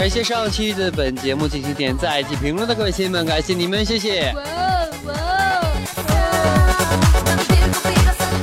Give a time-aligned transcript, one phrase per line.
[0.00, 4.34] 感谢上期的本节目进行点赞及评论的各位亲们，感谢你们，谢谢。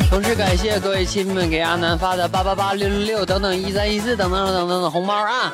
[0.08, 5.52] 同时感谢各位亲们给阿南发的八八八六六六等等一三一四等等等等的红包啊！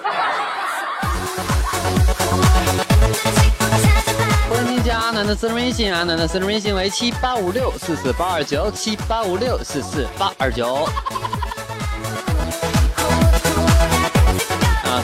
[4.50, 10.86] 欢迎添加阿南的私人微信，阿南的私人微信为七八五六四四八二九七八五六四四八二九。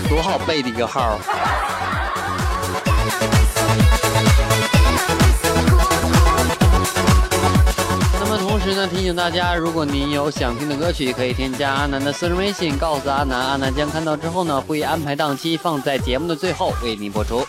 [0.09, 1.19] 多好背的一个号。
[8.19, 17.45] 那么同时呢，提醒大家，如果您有想听的歌曲，可以添加阿南的私人微信，告诉阿南，阿南将看到之后呢，会安排档期放在节目的最后为您播出。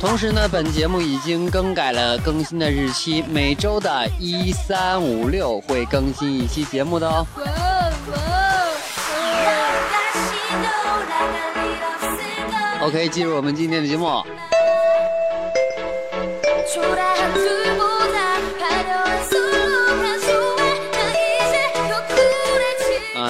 [0.00, 7.26] 同时呢，本节目已经更改了更新的日期，每周的一三五六会更新一期节目的哦。
[12.80, 14.06] OK，进入我们今天的节目。
[14.06, 14.24] 啊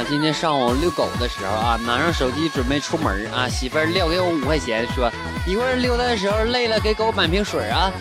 [0.08, 5.10] 今天上午遛狗的时候啊，拿上手机准备出门啊，媳妇儿撂给我五块钱，说
[5.46, 7.92] 一会儿溜达的时候累了，给狗买瓶水啊。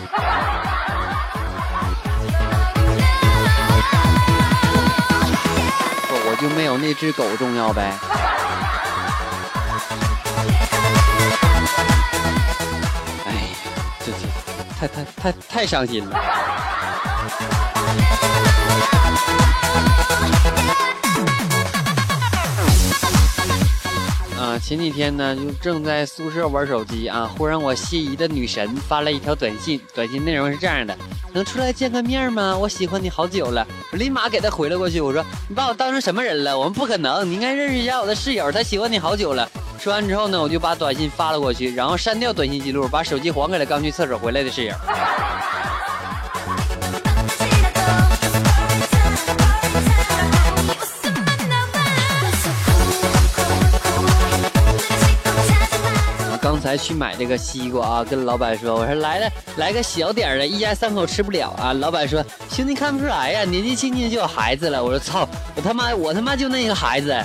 [6.30, 7.92] 我就没有那只狗重要呗。
[14.78, 16.16] 太太太太伤心了。
[24.38, 30.96] 啊前几天呢，就正在宿舍玩手机啊，忽然我心仪的女神发了一条短信，短信内容是这样的：
[31.32, 32.56] 能出来见个面吗？
[32.56, 33.66] 我喜欢你好久了。
[33.90, 36.56] 我立马给她回了过去，我说你把我当成什么人了？
[36.56, 39.48] 我们不可能，你应该认识一下我的室友，他喜欢你好久了。
[39.88, 44.74] 说完之后呢，我就把短信发了过去，然后删掉短信记录，把手机还给了刚去厕所回来的室友。
[56.30, 61.72] 我刚才去买这个西瓜啊，跟老板说，我说来了，来个小点的，一家三口吃不了啊。
[61.72, 64.84] 老板说，兄弟看不出来呀，年纪轻轻就有孩子了。
[64.84, 67.16] 我说操，我他妈我他妈就那个孩子，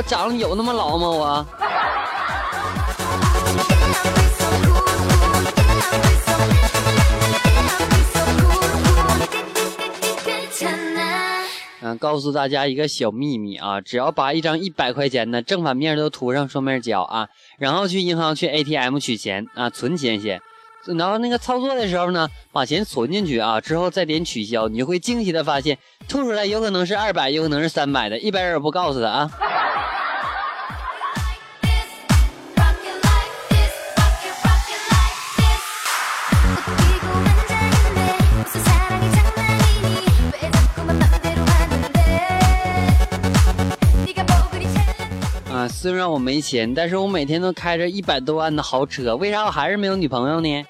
[0.00, 1.46] 我长得有那么老吗我？
[11.98, 17.28] 告诉大家一个小秘密啊，只要把一张一百块钱的正反面都涂上双面胶啊，
[17.58, 20.40] 然后去银行去 ATM 取钱啊，存钱先，
[20.96, 25.76] 然后那个操作的时候呢，把钱存进去啊，之后再点取消，你就会惊喜的发现，
[26.08, 29.30] 吐出来有可能是二百，有可能是三百的，一百人不告诉他啊。
[45.82, 50.66] 虽然我没钱，但是我每天都开着一百多万的豪车，为啥我还是没有女朋友呢？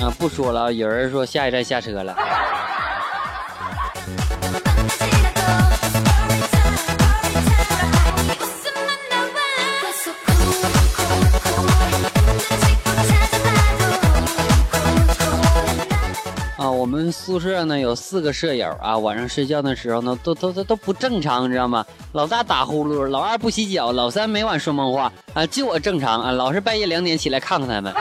[0.00, 2.16] 啊，不说了，有人说下一站下车了。
[16.96, 21.84] 我们宿舍呢有四个舍友啊，晚上睡觉的时候呢都都都都不正常，你知道吗？
[22.12, 27.92] 老大打呼噜，老二不洗脚，老三每晚说梦话啊，就我正常啊，老是半夜两点起来看看他们。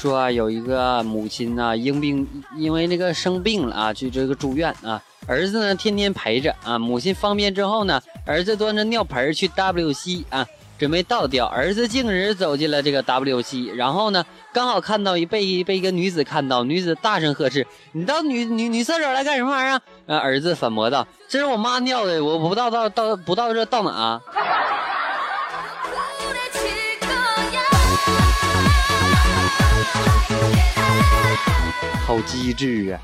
[0.00, 2.26] 说啊，有一个母亲啊，因病
[2.56, 4.98] 因为那个生病了啊，去这个住院啊。
[5.26, 6.78] 儿子呢，天天陪着啊。
[6.78, 10.46] 母亲方便之后呢，儿子端着尿盆去 WC 啊。
[10.78, 11.44] 准备倒掉。
[11.44, 24.22] 儿子径直走进了这个 W C，然后呢，刚好看到一被被一个女子看到，女子大声呵斥：“你到女女女厕所来干什么玩意儿？”啊，儿子反驳道：“这是我妈尿的，我不到到到不到这到哪啊？”
[32.06, 33.00] 好机智啊！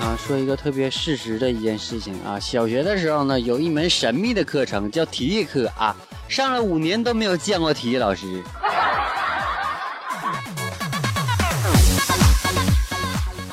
[0.00, 5.96] 啊，说一个特别事实的一件事情啊，小学的时候呢，有一门神秘的课程叫体育课啊，
[6.28, 8.42] 上了五年都没有见过体育老师。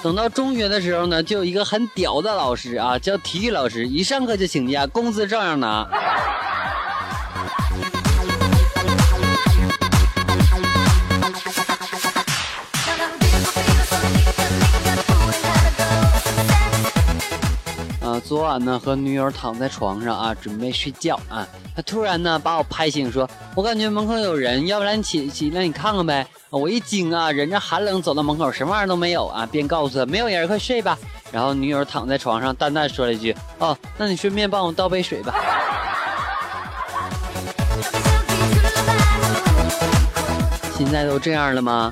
[0.02, 5.86] 等到中学的时候呢，就有一个很屌的老师啊，叫体育老师，一上课就请假，工资照样拿。
[18.30, 23.28] 昨晚呢和女友躺在床上啊，准备睡觉啊，他突然呢把我拍醒，说
[23.58, 30.96] ：“我感觉门口有人，要不然你起起来你看看呗。”我一惊啊，忍着寒冷走到门口，什么玩意都没有啊，便告诉他没有人，快睡吧。
[31.32, 35.34] 然后女友躺在床上，淡淡说了一句：“哦，那你顺便帮我倒杯水吧。
[40.78, 41.92] ”现在都这样了吗？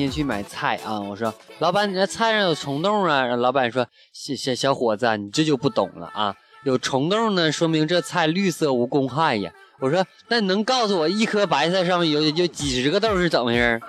[0.00, 3.24] 天去买菜啊，我说老板，你这菜上有虫洞啊。
[3.36, 9.52] 老板说小小小伙子，你这就不懂了啊，有虫洞呢，说明这菜绿色无公害呀。
[9.78, 13.80] 我说那你能告诉我一颗白菜上面有有几十个豆是怎么回事？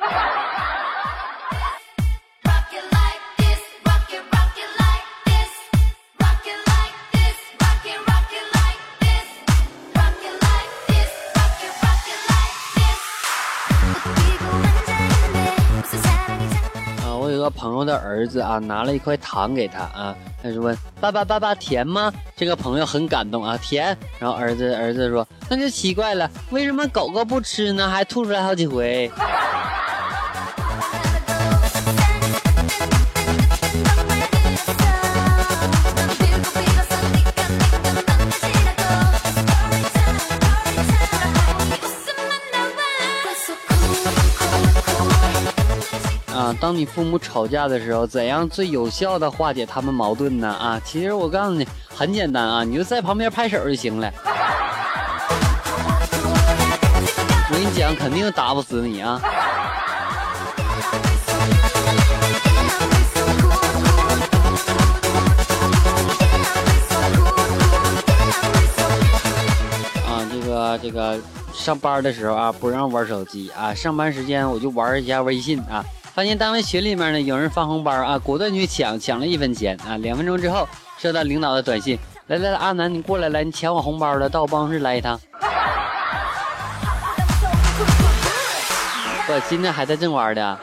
[17.41, 23.97] 个朋友的儿子啊，拿了一块糖给他啊，他就问爸爸：“爸爸甜吗？”这个朋友很感动啊，甜。
[24.19, 27.89] 然后儿子儿子说：“那就奇怪了，为什么狗狗不吃呢？
[27.89, 29.11] 还吐出来好几回。”
[46.33, 50.47] 啊当你父母吵架的时候，怎样最有效的化解他们矛盾呢？
[50.47, 54.11] 啊，其实我告诉你，很简单啊，你就在旁边拍手就行了。
[57.49, 59.21] 我跟你讲，肯定打不死你啊！
[70.07, 71.19] 啊，这个这个
[71.53, 75.83] 上班的时候啊，不让玩手机啊，上班时间我就玩一下微信啊。
[76.13, 79.95] 发现单位群里面呢有人发红包啊，果断去抢，抢了一分钱啊。
[79.97, 80.67] 两分钟之后
[80.97, 81.97] 收到领导的短信，
[82.27, 85.17] 来来来，阿南你过来，来你抢我红包了，到我办公室来一趟。
[89.27, 90.59] 我今天还在正玩的。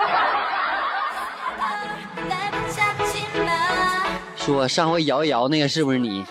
[4.36, 6.24] 说上回摇一摇那个是不是你？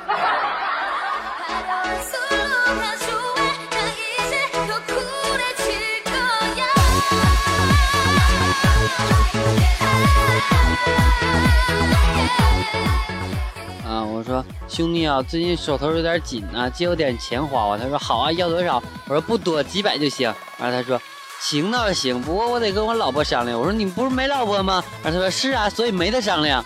[14.77, 17.75] 兄弟啊，最近手头有点紧啊，借我点钱花花。
[17.75, 18.75] 他说好啊，要多少？
[19.07, 20.31] 我说不多，几百就行。
[20.55, 21.01] 然后他说
[21.41, 23.59] 行倒是行，不过我得跟我老婆商量。
[23.59, 24.83] 我说你不是没老婆吗？
[25.03, 26.63] 然后他说是啊，所以没得商量。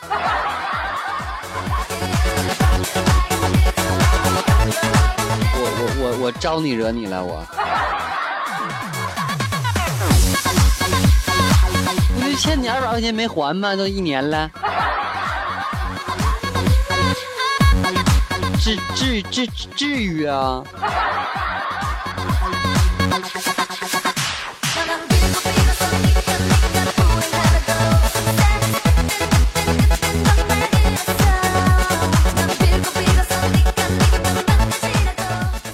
[5.55, 7.45] 我我我我招你惹你了我？
[12.13, 13.73] 不就欠你二百块钱没还吗？
[13.73, 14.51] 都一年了。
[19.01, 20.61] 至至至于啊！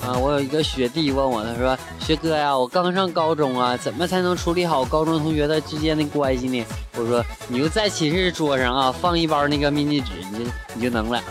[0.01, 6.65] 啊，我有一个学弟问我，他说：“学哥呀，我刚上高中啊，怎么才能处理好高中同学的之间的关系呢？”
[6.95, 11.21] 我说：“你就在寝室桌上啊，放一包那个秘密纸，你就你就能了。”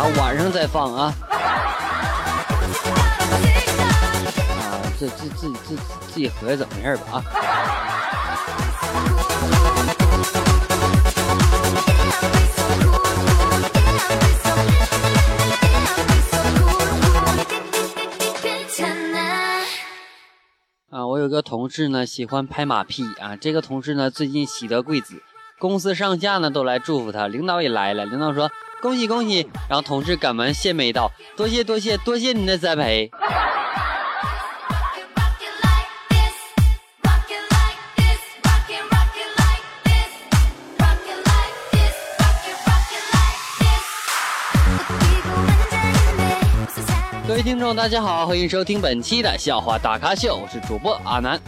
[0.00, 1.12] 那啥，晚上再放啊！
[1.28, 1.34] 啊，
[4.96, 5.76] 这自自己自
[6.12, 7.18] 自己合计怎么回事吧啊！
[20.90, 23.34] 啊，我有个同事呢，喜欢拍马屁啊。
[23.34, 25.20] 这个同事呢，最近喜得贵子，
[25.58, 28.06] 公司上下呢都来祝福他，领导也来了。
[28.06, 28.48] 领导说
[28.80, 33.10] 恭喜恭喜，然后同事赶忙献媚道，多谢多谢多谢您的栽培。
[47.26, 51.38] 各位听众，大家好，欢迎收听本期的笑话大咖秀，我是主播阿南。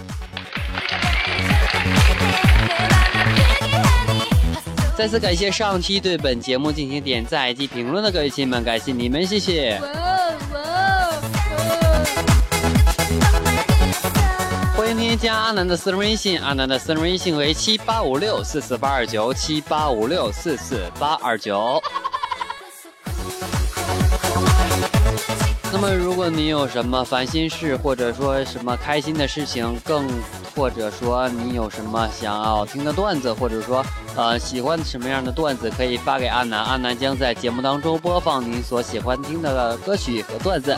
[5.01, 9.81] 再次感谢上期对本节目进行点赞及评论的各位亲们，感谢你们，谢谢。
[14.77, 21.83] 欢迎添加阿南的私人微信，阿南的私人微信为七八五六四四八二九七八五六四四八二九。
[26.21, 30.07] 果你有什么烦心事，或者说什么开心的事情，更
[30.55, 33.83] 或者说你有什么想要听的段子，或者说
[34.15, 40.77] 呃喜欢什么样的段子，可以发给阿南，阿南将在节目当中播放您所喜欢听的歌曲和段子。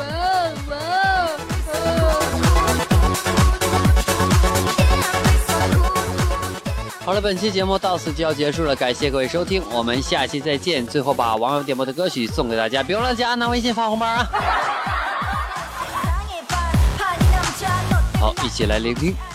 [7.04, 10.86] 好了，本期节目到此就要结束了，感谢各位收听，我们下期再见。
[10.86, 14.24] 最后把网友点播的歌曲送给大家，别忘了加阿南微信发红包啊！
[18.52, 19.31] 好，一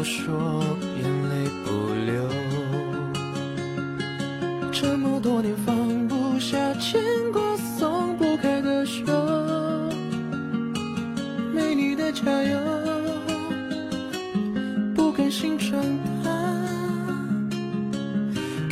[0.00, 0.64] 你叫我说，
[0.96, 1.68] 眼泪不
[2.06, 2.14] 流。
[4.72, 7.02] 这么多年放不下牵
[7.32, 7.40] 挂。
[7.78, 9.04] 松不开的手，
[11.54, 12.58] 没你的加油，
[14.94, 15.78] 不甘心长
[16.24, 16.30] 大。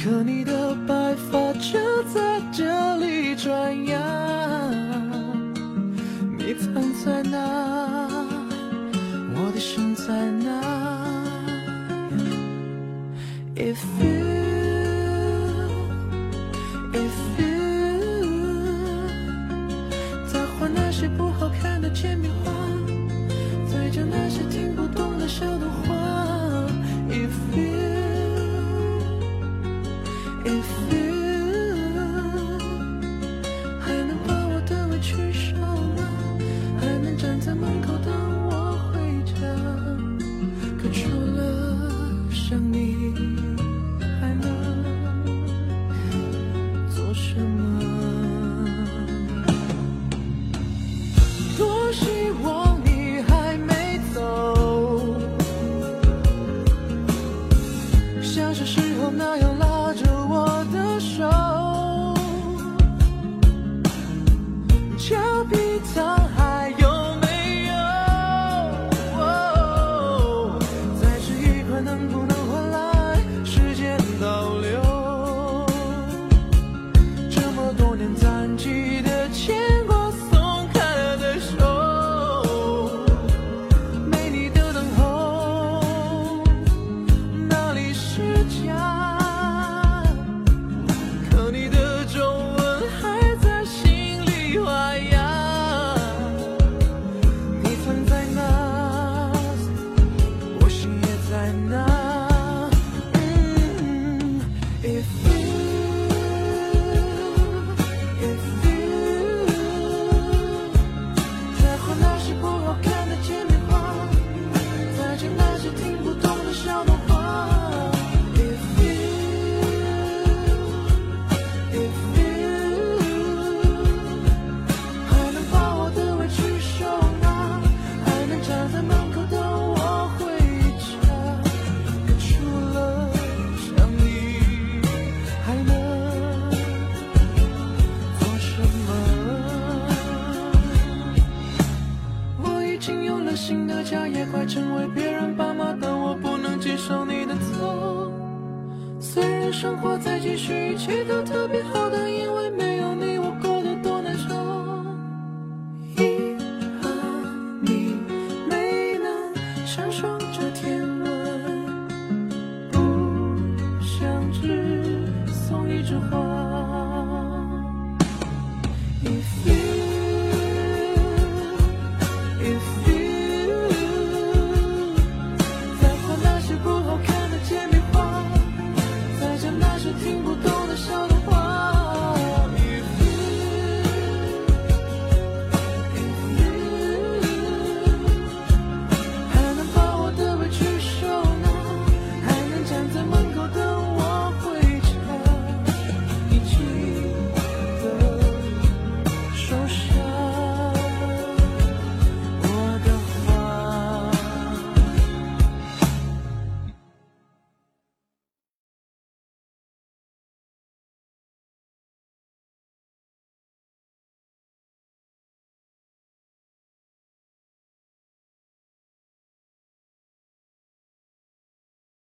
[0.02, 4.00] 可你的白发就在这里转呀，
[6.38, 6.72] 你藏
[7.04, 7.38] 在哪？
[9.34, 10.12] 我的心在
[10.44, 10.77] 哪
[13.60, 14.14] if you
[16.94, 17.48] if you
[20.28, 22.52] 再画那些不好看的铅笔画
[23.66, 25.97] 再讲那些听不懂的笑的话